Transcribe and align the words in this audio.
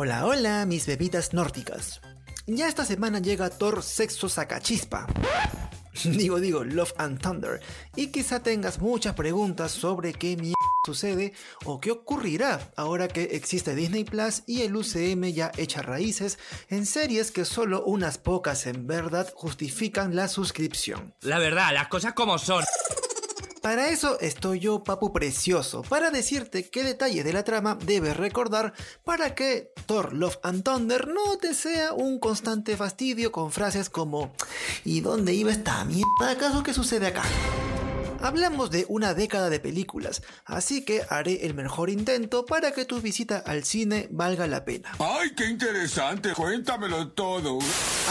Hola, 0.00 0.26
hola, 0.26 0.64
mis 0.64 0.86
bebidas 0.86 1.34
nórdicas. 1.34 2.00
Ya 2.46 2.68
esta 2.68 2.84
semana 2.84 3.18
llega 3.18 3.50
Thor 3.50 3.82
Sexo 3.82 4.28
Sacachispa. 4.28 5.08
digo, 6.04 6.38
digo, 6.38 6.62
Love 6.62 6.94
and 6.98 7.20
Thunder. 7.20 7.60
Y 7.96 8.12
quizá 8.12 8.40
tengas 8.40 8.78
muchas 8.78 9.16
preguntas 9.16 9.72
sobre 9.72 10.12
qué 10.12 10.36
mierda 10.36 10.54
sucede 10.86 11.32
o 11.64 11.80
qué 11.80 11.90
ocurrirá 11.90 12.60
ahora 12.76 13.08
que 13.08 13.24
existe 13.32 13.74
Disney 13.74 14.04
Plus 14.04 14.44
y 14.46 14.62
el 14.62 14.76
UCM 14.76 15.32
ya 15.32 15.50
echa 15.56 15.82
raíces 15.82 16.38
en 16.68 16.86
series 16.86 17.32
que 17.32 17.44
solo 17.44 17.84
unas 17.84 18.18
pocas 18.18 18.68
en 18.68 18.86
verdad 18.86 19.28
justifican 19.34 20.14
la 20.14 20.28
suscripción. 20.28 21.12
La 21.22 21.40
verdad, 21.40 21.74
las 21.74 21.88
cosas 21.88 22.12
como 22.12 22.38
son. 22.38 22.62
Para 23.68 23.90
eso 23.90 24.18
estoy 24.20 24.60
yo, 24.60 24.82
papu 24.82 25.12
precioso, 25.12 25.82
para 25.82 26.10
decirte 26.10 26.70
qué 26.70 26.82
detalle 26.82 27.22
de 27.22 27.34
la 27.34 27.44
trama 27.44 27.76
debes 27.84 28.16
recordar 28.16 28.72
para 29.04 29.34
que 29.34 29.74
Thor 29.84 30.14
Love 30.14 30.38
and 30.42 30.62
Thunder 30.62 31.06
no 31.06 31.36
te 31.36 31.52
sea 31.52 31.92
un 31.92 32.18
constante 32.18 32.78
fastidio 32.78 33.30
con 33.30 33.52
frases 33.52 33.90
como 33.90 34.32
¿Y 34.86 35.02
dónde 35.02 35.34
iba 35.34 35.52
esta 35.52 35.84
mierda? 35.84 36.30
¿Acaso 36.30 36.62
qué 36.62 36.72
sucede 36.72 37.08
acá? 37.08 37.22
Hablamos 38.22 38.70
de 38.70 38.86
una 38.88 39.12
década 39.12 39.50
de 39.50 39.60
películas, 39.60 40.22
así 40.46 40.82
que 40.82 41.02
haré 41.10 41.44
el 41.44 41.52
mejor 41.52 41.90
intento 41.90 42.46
para 42.46 42.72
que 42.72 42.86
tu 42.86 43.02
visita 43.02 43.36
al 43.36 43.64
cine 43.64 44.08
valga 44.10 44.46
la 44.46 44.64
pena. 44.64 44.92
¡Ay, 44.98 45.34
qué 45.36 45.44
interesante! 45.44 46.32
Cuéntamelo 46.32 47.08
todo. 47.08 47.58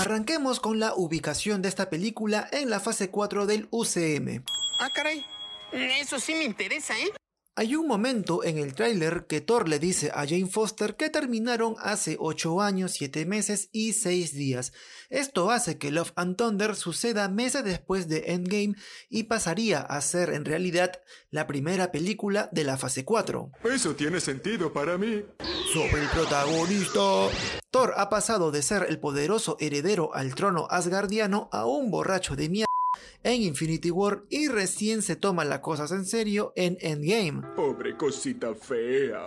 Arranquemos 0.00 0.60
con 0.60 0.78
la 0.78 0.94
ubicación 0.94 1.62
de 1.62 1.70
esta 1.70 1.88
película 1.88 2.46
en 2.52 2.68
la 2.68 2.78
fase 2.78 3.08
4 3.08 3.46
del 3.46 3.68
UCM. 3.70 4.44
Ah, 4.78 4.90
caray. 4.94 5.24
Eso 5.72 6.18
sí 6.18 6.34
me 6.34 6.44
interesa, 6.44 6.98
¿eh? 6.98 7.10
Hay 7.58 7.74
un 7.74 7.86
momento 7.86 8.44
en 8.44 8.58
el 8.58 8.74
tráiler 8.74 9.24
que 9.26 9.40
Thor 9.40 9.66
le 9.66 9.78
dice 9.78 10.10
a 10.12 10.26
Jane 10.26 10.44
Foster 10.44 10.94
que 10.94 11.08
terminaron 11.08 11.74
hace 11.78 12.18
8 12.20 12.60
años, 12.60 12.92
7 12.92 13.24
meses 13.24 13.70
y 13.72 13.94
6 13.94 14.34
días. 14.34 14.74
Esto 15.08 15.50
hace 15.50 15.78
que 15.78 15.90
Love 15.90 16.12
and 16.16 16.36
Thunder 16.36 16.76
suceda 16.76 17.30
meses 17.30 17.64
después 17.64 18.08
de 18.08 18.24
Endgame 18.26 18.74
y 19.08 19.22
pasaría 19.22 19.80
a 19.80 19.98
ser 20.02 20.34
en 20.34 20.44
realidad 20.44 21.00
la 21.30 21.46
primera 21.46 21.92
película 21.92 22.50
de 22.52 22.64
la 22.64 22.76
fase 22.76 23.06
4. 23.06 23.52
Eso 23.64 23.96
tiene 23.96 24.20
sentido 24.20 24.74
para 24.74 24.98
mí. 24.98 25.24
Sobre 25.72 26.02
el 26.02 26.08
protagonista. 26.10 27.00
Thor 27.70 27.94
ha 27.96 28.10
pasado 28.10 28.50
de 28.50 28.60
ser 28.60 28.84
el 28.86 29.00
poderoso 29.00 29.56
heredero 29.60 30.14
al 30.14 30.34
trono 30.34 30.66
asgardiano 30.68 31.48
a 31.52 31.64
un 31.64 31.90
borracho 31.90 32.36
de 32.36 32.50
mierda 32.50 32.65
en 33.26 33.42
Infinity 33.42 33.90
War 33.90 34.22
y 34.30 34.46
recién 34.46 35.02
se 35.02 35.16
toma 35.16 35.44
las 35.44 35.58
cosas 35.58 35.90
en 35.90 36.06
serio 36.06 36.52
en 36.54 36.78
Endgame. 36.80 37.42
Pobre 37.56 37.96
cosita 37.96 38.54
fea. 38.54 39.18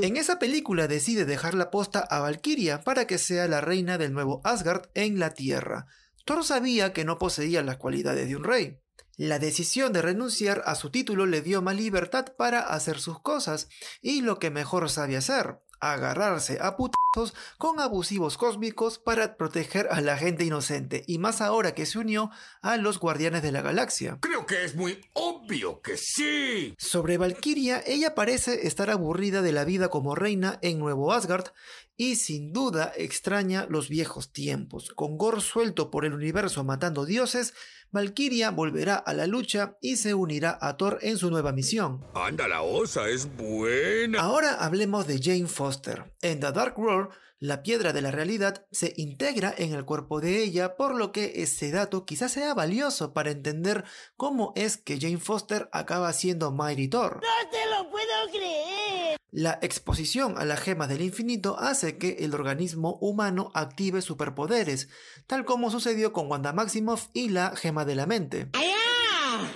En 0.00 0.16
esa 0.16 0.38
película 0.38 0.86
decide 0.86 1.24
dejar 1.24 1.54
la 1.54 1.68
posta 1.68 1.98
a 1.98 2.20
Valkyria 2.20 2.82
para 2.82 3.08
que 3.08 3.18
sea 3.18 3.48
la 3.48 3.60
reina 3.60 3.98
del 3.98 4.12
nuevo 4.12 4.40
Asgard 4.44 4.90
en 4.94 5.18
la 5.18 5.34
Tierra. 5.34 5.86
Thor 6.24 6.44
sabía 6.44 6.92
que 6.92 7.04
no 7.04 7.18
poseía 7.18 7.60
las 7.62 7.78
cualidades 7.78 8.28
de 8.28 8.36
un 8.36 8.44
rey. 8.44 8.78
La 9.16 9.40
decisión 9.40 9.92
de 9.92 10.02
renunciar 10.02 10.62
a 10.64 10.76
su 10.76 10.90
título 10.90 11.26
le 11.26 11.42
dio 11.42 11.60
más 11.60 11.74
libertad 11.74 12.26
para 12.38 12.60
hacer 12.60 13.00
sus 13.00 13.20
cosas 13.20 13.68
y 14.00 14.20
lo 14.20 14.38
que 14.38 14.50
mejor 14.50 14.88
sabe 14.88 15.16
hacer, 15.16 15.58
agarrarse 15.80 16.58
a 16.60 16.76
putazos 16.76 17.34
con 17.56 17.80
abusivos 17.80 18.36
cósmicos 18.36 18.98
para 18.98 19.36
proteger 19.36 19.88
a 19.90 20.00
la 20.00 20.16
gente 20.16 20.44
inocente, 20.44 21.04
y 21.06 21.18
más 21.18 21.40
ahora 21.40 21.74
que 21.74 21.86
se 21.86 21.98
unió 21.98 22.30
a 22.62 22.76
los 22.76 22.98
Guardianes 22.98 23.42
de 23.42 23.52
la 23.52 23.62
Galaxia. 23.62 24.18
Creo 24.20 24.46
que 24.46 24.64
es 24.64 24.74
muy 24.74 25.00
obvio 25.14 25.80
que 25.80 25.96
sí. 25.96 26.74
Sobre 26.78 27.18
Valkyria, 27.18 27.82
ella 27.86 28.14
parece 28.14 28.66
estar 28.66 28.90
aburrida 28.90 29.42
de 29.42 29.52
la 29.52 29.64
vida 29.64 29.88
como 29.88 30.14
reina 30.14 30.58
en 30.62 30.78
Nuevo 30.78 31.12
Asgard 31.12 31.48
y 31.96 32.14
sin 32.14 32.52
duda 32.52 32.92
extraña 32.96 33.66
los 33.68 33.88
viejos 33.88 34.32
tiempos. 34.32 34.92
Con 34.94 35.18
Gore 35.18 35.40
suelto 35.40 35.90
por 35.90 36.04
el 36.04 36.14
universo 36.14 36.62
matando 36.62 37.04
dioses, 37.04 37.54
Valkyria 37.90 38.50
volverá 38.50 38.96
a 38.96 39.14
la 39.14 39.26
lucha 39.26 39.76
y 39.80 39.96
se 39.96 40.14
unirá 40.14 40.58
a 40.60 40.76
Thor 40.76 40.98
en 41.02 41.16
su 41.16 41.30
nueva 41.30 41.52
misión. 41.52 42.04
Anda, 42.14 42.46
la 42.48 42.62
osa 42.62 43.08
es 43.08 43.28
buena. 43.36 44.20
Ahora 44.20 44.54
hablemos 44.54 45.06
de 45.06 45.20
Jane 45.22 45.46
Foster. 45.46 46.12
En 46.20 46.40
The 46.40 46.52
Dark 46.52 46.78
World, 46.78 47.10
la 47.40 47.62
piedra 47.62 47.92
de 47.92 48.02
la 48.02 48.10
realidad 48.10 48.66
se 48.72 48.92
integra 48.96 49.54
en 49.56 49.72
el 49.72 49.84
cuerpo 49.84 50.20
de 50.20 50.42
ella, 50.42 50.76
por 50.76 50.94
lo 50.96 51.12
que 51.12 51.34
ese 51.36 51.70
dato 51.70 52.04
quizás 52.04 52.32
sea 52.32 52.52
valioso 52.52 53.12
para 53.12 53.30
entender 53.30 53.84
cómo 54.16 54.52
es 54.56 54.76
que 54.76 54.98
Jane 55.00 55.18
Foster 55.18 55.68
acaba 55.72 56.12
siendo 56.12 56.50
Mighty 56.50 56.88
Thor. 56.88 57.20
¡No 57.22 57.50
te 57.50 57.64
lo 57.70 57.90
puedo 57.90 58.30
creer! 58.32 59.17
La 59.30 59.58
exposición 59.60 60.38
a 60.38 60.46
las 60.46 60.60
gemas 60.60 60.88
del 60.88 61.02
infinito 61.02 61.58
hace 61.58 61.98
que 61.98 62.16
el 62.20 62.34
organismo 62.34 62.96
humano 63.02 63.50
active 63.54 64.00
superpoderes, 64.00 64.88
tal 65.26 65.44
como 65.44 65.70
sucedió 65.70 66.14
con 66.14 66.30
Wanda 66.30 66.54
Maximoff 66.54 67.08
y 67.12 67.28
la 67.28 67.54
gema 67.54 67.84
de 67.84 67.94
la 67.94 68.06
mente. 68.06 68.48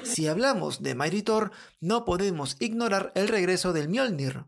Si 0.02 0.28
hablamos 0.28 0.82
de 0.82 0.94
Mighty 0.94 1.22
Thor, 1.22 1.52
no 1.80 2.04
podemos 2.04 2.56
ignorar 2.60 3.12
el 3.14 3.28
regreso 3.28 3.72
del 3.72 3.88
Mjolnir. 3.88 4.44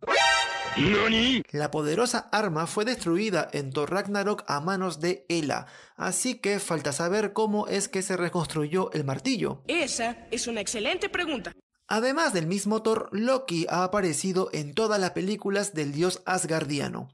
La 1.53 1.71
poderosa 1.71 2.29
arma 2.31 2.67
fue 2.67 2.85
destruida 2.85 3.49
en 3.53 3.71
Thor 3.71 3.91
Ragnarok 3.91 4.45
a 4.47 4.61
manos 4.61 5.01
de 5.01 5.25
Ela, 5.29 5.67
así 5.97 6.35
que 6.35 6.59
falta 6.59 6.93
saber 6.93 7.33
cómo 7.33 7.67
es 7.69 7.89
que 7.89 8.03
se 8.03 8.17
reconstruyó 8.17 8.93
el 8.93 9.05
martillo. 9.05 9.63
Esa 9.69 10.27
es 10.31 10.49
una 10.49 10.61
excelente 10.61 11.09
pregunta. 11.09 11.53
Además 11.87 12.33
del 12.33 12.47
mismo 12.47 12.83
Thor, 12.83 13.09
Loki 13.13 13.67
ha 13.69 13.85
aparecido 13.85 14.49
en 14.53 14.75
todas 14.75 14.99
las 14.99 15.11
películas 15.11 15.75
del 15.75 15.93
dios 15.93 16.23
asgardiano. 16.25 17.09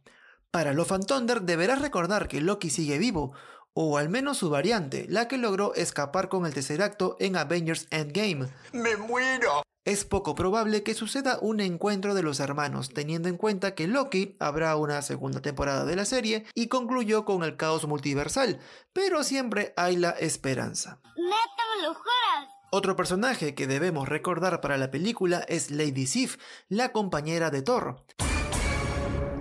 Para 0.51 0.73
Love 0.73 0.93
and 0.93 1.07
Thunder 1.07 1.43
deberás 1.43 1.81
recordar 1.81 2.29
que 2.29 2.41
Loki 2.41 2.71
sigue 2.71 2.99
vivo, 2.99 3.33
o 3.73 3.99
al 3.99 4.09
menos 4.09 4.39
su 4.39 4.51
variante, 4.51 5.07
la 5.09 5.29
que 5.29 5.39
logró 5.39 5.75
escapar 5.75 6.29
con 6.29 6.47
el 6.47 6.55
Tesseracto 6.55 7.17
en 7.21 7.37
Avengers 7.37 7.87
Endgame. 7.91 8.49
¡Me 8.73 8.97
muero! 8.97 9.63
Es 9.85 10.05
poco 10.05 10.35
probable 10.35 10.83
que 10.83 10.95
suceda 10.95 11.39
un 11.41 11.61
encuentro 11.61 12.15
de 12.15 12.23
los 12.23 12.39
hermanos, 12.39 12.91
teniendo 12.91 13.29
en 13.29 13.37
cuenta 13.37 13.75
que 13.75 13.89
Loki 13.89 14.37
habrá 14.39 14.77
una 14.77 15.01
segunda 15.03 15.41
temporada 15.41 15.85
de 15.85 15.97
la 15.97 16.05
serie 16.05 16.45
y 16.55 16.69
concluyó 16.69 17.25
con 17.25 17.43
el 17.43 17.57
caos 17.57 17.87
multiversal, 17.87 18.61
pero 18.93 19.25
siempre 19.25 19.73
hay 19.77 19.97
la 19.97 20.11
esperanza. 20.11 21.01
¡Neta 21.17 21.63
me 21.77 21.83
lo 21.83 21.95
juras! 21.95 22.50
Otro 22.73 22.95
personaje 22.95 23.57
que 23.57 23.67
debemos 23.67 24.09
recordar 24.09 24.61
para 24.61 24.79
la 24.79 24.93
película 24.93 25.41
es 25.49 25.73
Lady 25.73 26.07
Sif, 26.07 26.37
la 26.69 26.93
compañera 26.93 27.51
de 27.51 27.63
Thor. 27.63 28.05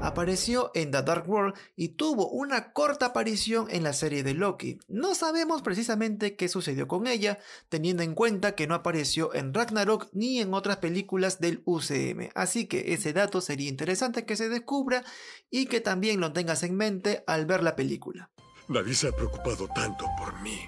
Apareció 0.02 0.72
en 0.74 0.90
The 0.90 1.04
Dark 1.04 1.30
World 1.30 1.54
y 1.76 1.90
tuvo 1.90 2.28
una 2.30 2.74
corta 2.74 3.08
aparición 3.08 3.68
en 3.70 3.84
la 3.84 3.94
serie 3.94 4.24
de 4.24 4.34
Loki. 4.34 4.80
No 4.88 5.14
sabemos 5.14 5.62
precisamente 5.62 6.36
qué 6.36 6.50
sucedió 6.50 6.88
con 6.88 7.06
ella, 7.06 7.38
teniendo 7.68 8.02
en 8.02 8.16
cuenta 8.16 8.56
que 8.56 8.66
no 8.66 8.74
apareció 8.74 9.36
en 9.36 9.54
Ragnarok 9.54 10.10
ni 10.12 10.40
en 10.40 10.54
otras 10.56 10.78
películas 10.78 11.40
del 11.40 11.62
UCM. 11.66 12.30
Así 12.34 12.66
que 12.66 12.94
ese 12.94 13.14
dato 13.14 13.42
sería 13.42 13.70
interesante 13.70 14.26
que 14.26 14.38
se 14.38 14.50
descubra 14.50 15.04
y 15.52 15.68
que 15.68 15.82
también 15.82 16.20
lo 16.20 16.34
tengas 16.34 16.64
en 16.64 16.76
mente 16.76 17.24
al 17.28 17.46
ver 17.46 17.62
la 17.62 17.76
película. 17.76 18.32
Nadie 18.70 18.96
se 18.96 19.10
ha 19.10 19.12
preocupado 19.12 19.68
tanto 19.68 20.06
por 20.18 20.42
mí. 20.42 20.62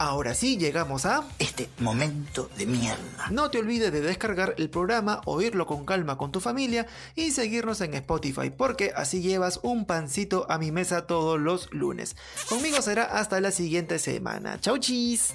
Ahora 0.00 0.32
sí, 0.34 0.56
llegamos 0.56 1.04
a... 1.04 1.24
Este 1.38 1.68
momento 1.78 2.48
de 2.56 2.64
mierda. 2.64 3.28
No 3.30 3.50
te 3.50 3.58
olvides 3.58 3.92
de 3.92 4.00
descargar 4.00 4.54
el 4.56 4.70
programa, 4.70 5.20
oírlo 5.26 5.66
con 5.66 5.84
calma 5.84 6.16
con 6.16 6.32
tu 6.32 6.40
familia 6.40 6.86
y 7.16 7.32
seguirnos 7.32 7.82
en 7.82 7.92
Spotify, 7.92 8.48
porque 8.48 8.94
así 8.96 9.20
llevas 9.20 9.60
un 9.62 9.84
pancito 9.84 10.46
a 10.48 10.56
mi 10.56 10.72
mesa 10.72 11.06
todos 11.06 11.38
los 11.38 11.70
lunes. 11.74 12.16
Conmigo 12.48 12.80
será 12.80 13.04
hasta 13.04 13.42
la 13.42 13.50
siguiente 13.50 13.98
semana. 13.98 14.58
Chau 14.58 14.78
chis. 14.78 15.34